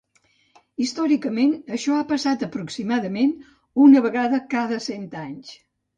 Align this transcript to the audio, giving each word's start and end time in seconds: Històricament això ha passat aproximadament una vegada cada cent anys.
Històricament 0.85 1.51
això 1.77 1.93
ha 1.99 2.07
passat 2.13 2.45
aproximadament 2.47 3.35
una 3.89 4.03
vegada 4.07 4.41
cada 4.55 4.85
cent 4.87 5.07
anys. 5.27 5.55